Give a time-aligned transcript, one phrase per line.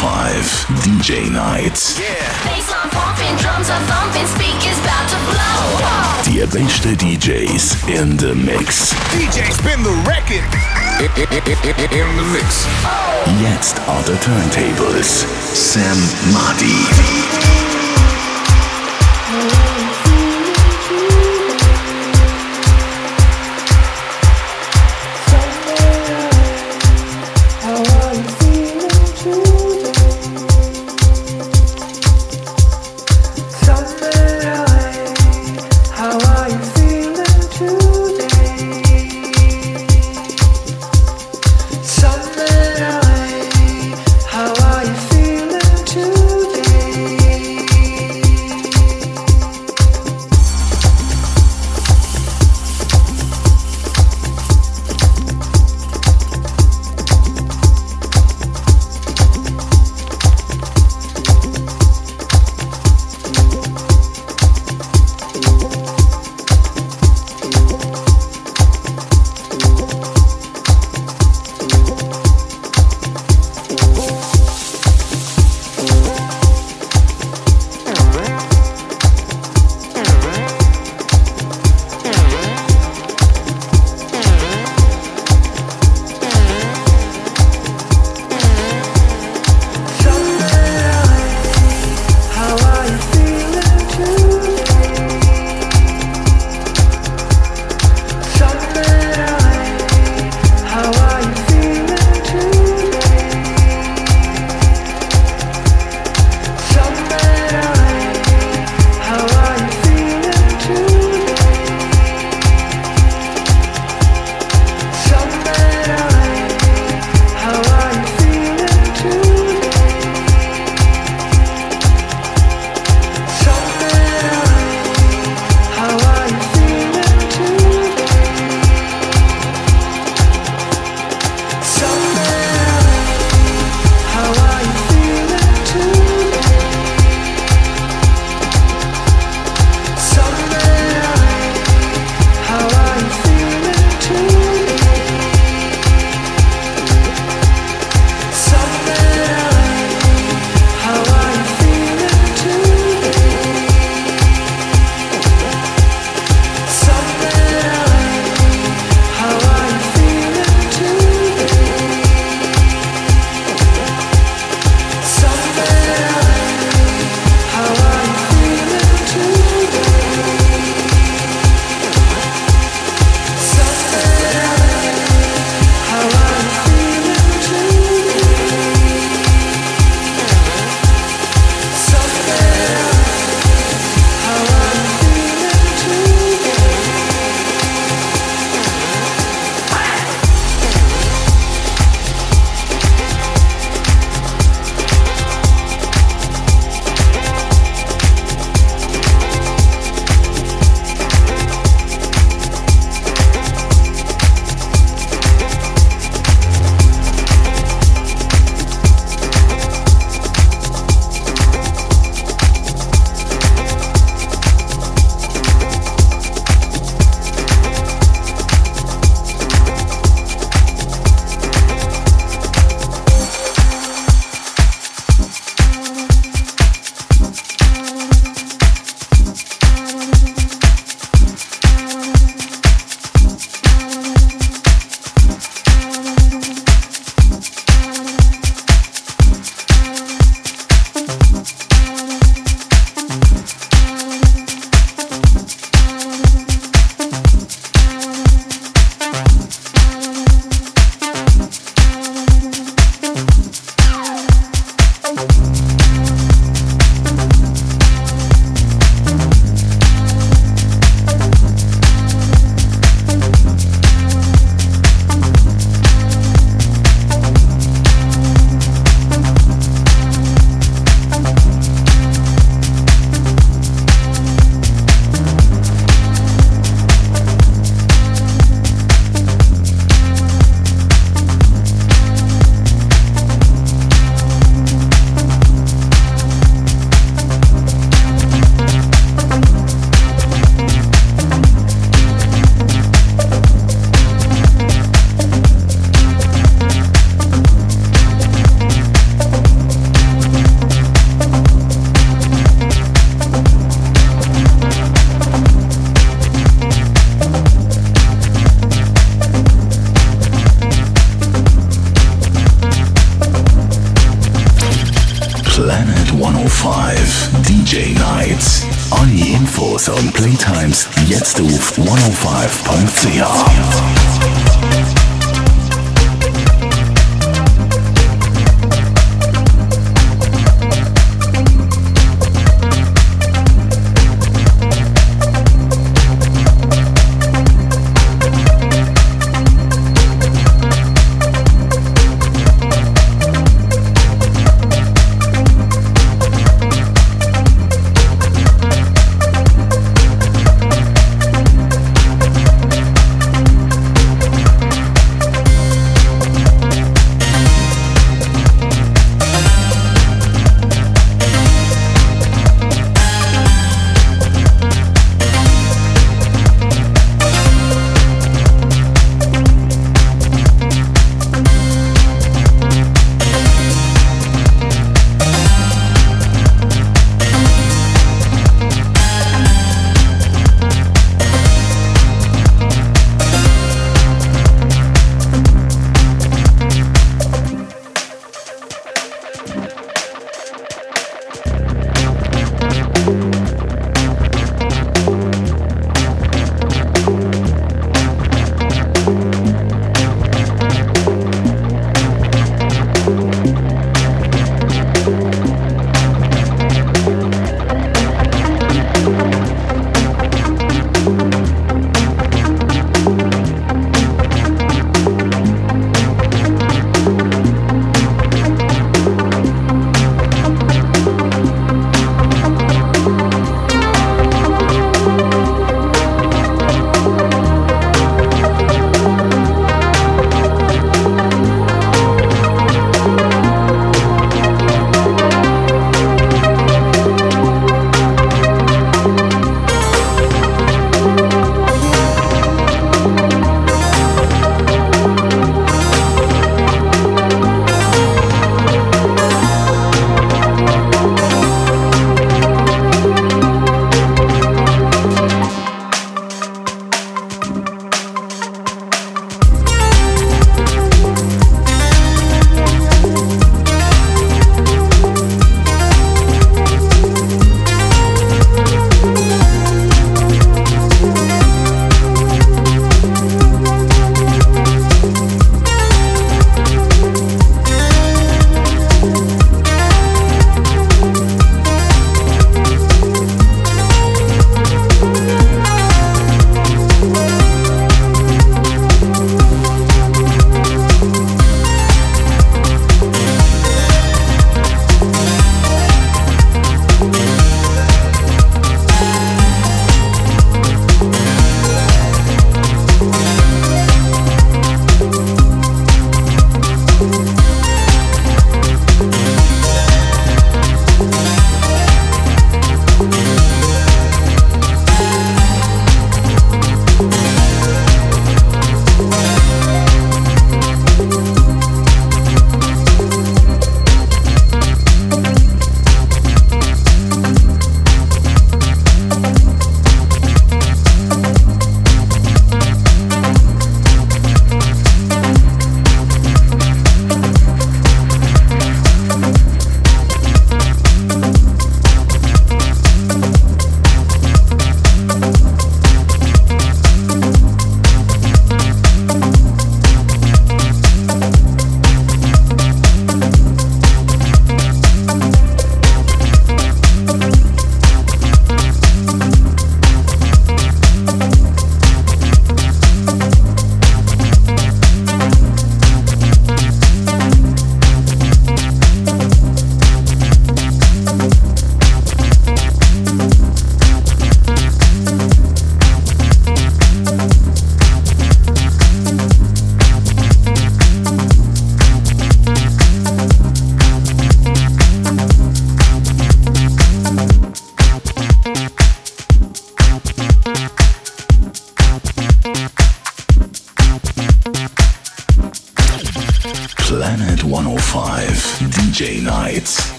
[0.00, 1.76] 5 DJ Night.
[2.48, 5.60] Bassline pumping, drums are thumping, speakers about to blow.
[6.24, 8.94] Die beste DJs in the Mix.
[9.12, 10.40] DJ spin the record.
[11.00, 12.66] In the mix.
[13.40, 15.26] Jetzt on the turntables.
[15.54, 15.96] Sam
[16.32, 17.39] Madi.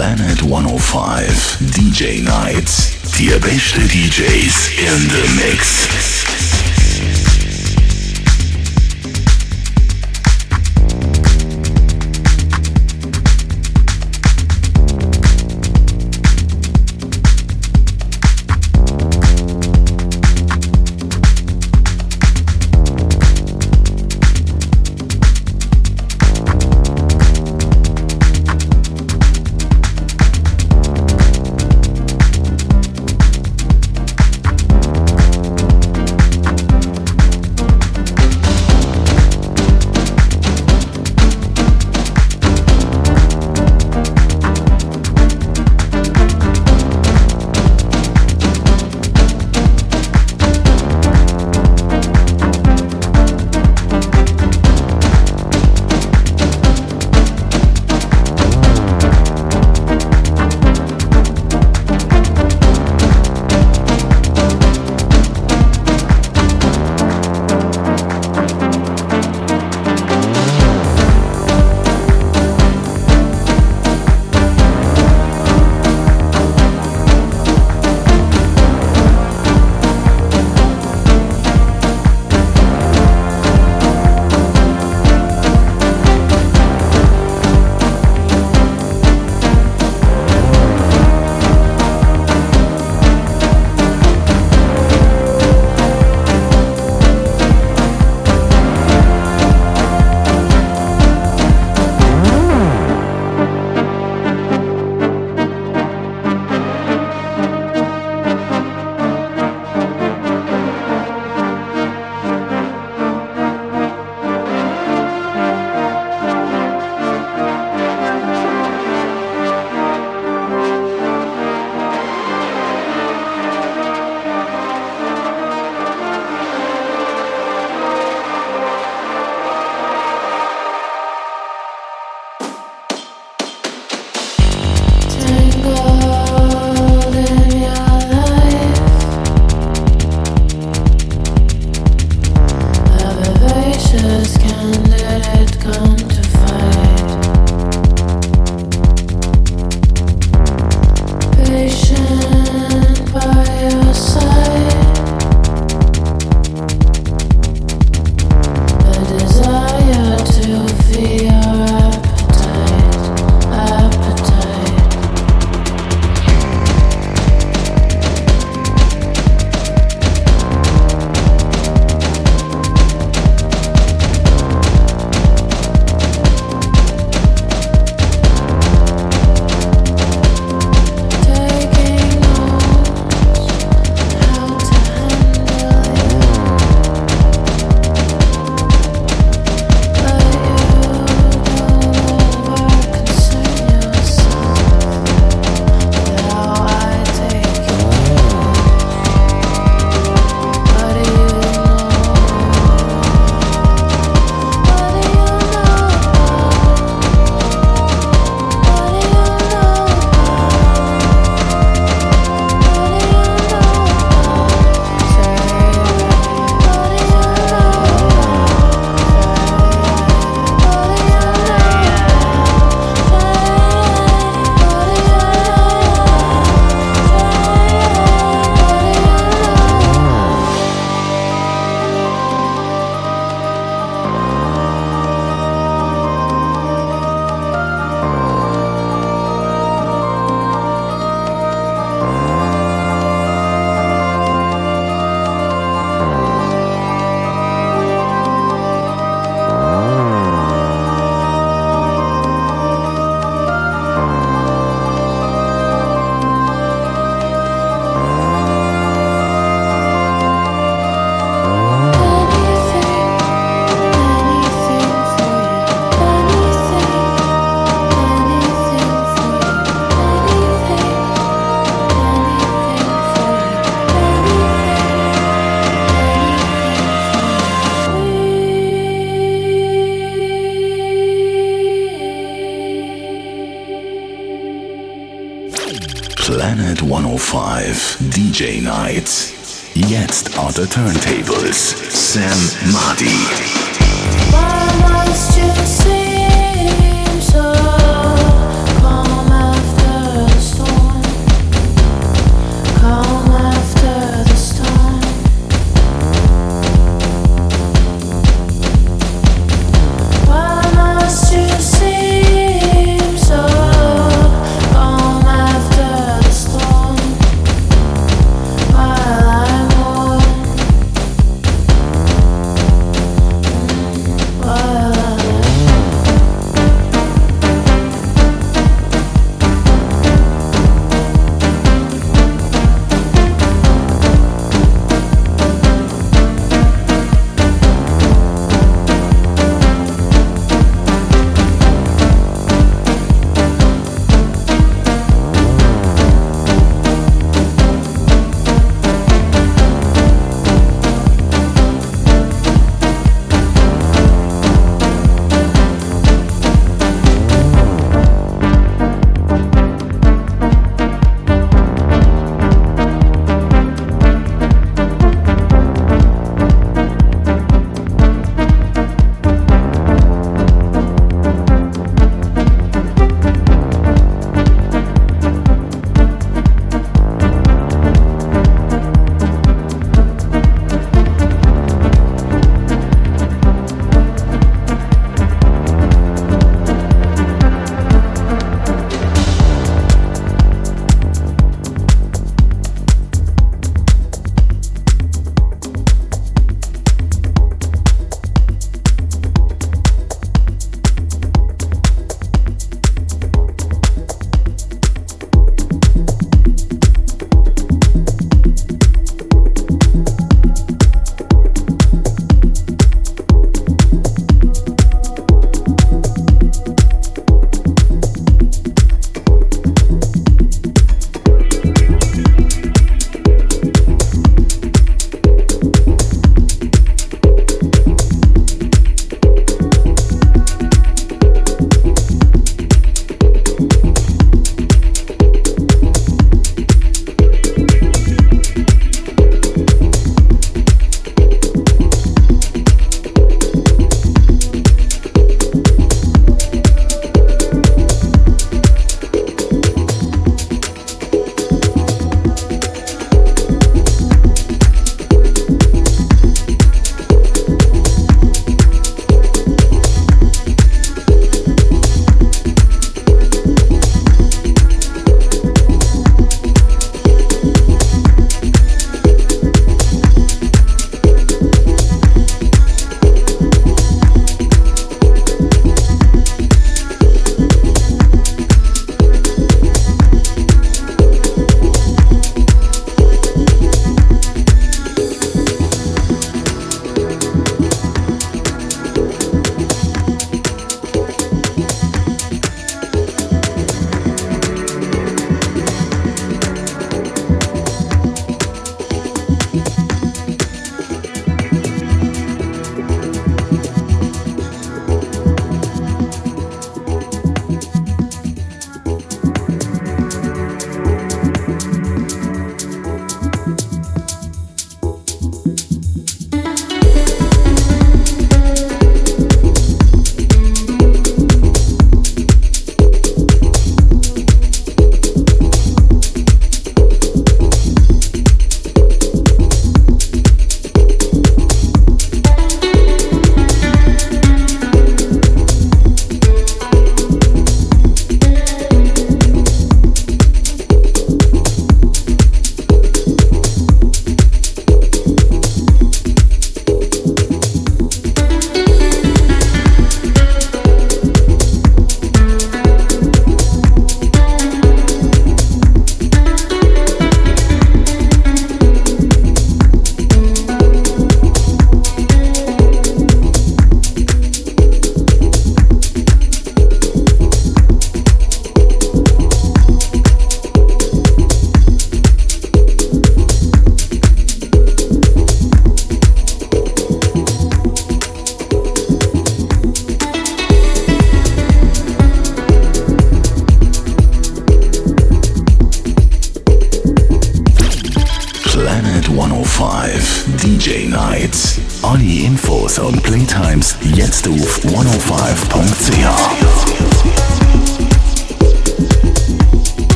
[0.00, 2.92] Planet 105 DJ Nights.
[3.18, 6.19] Die beste DJs in the Mix.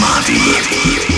[0.00, 1.09] Madi.